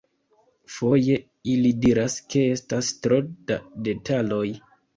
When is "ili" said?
1.57-1.73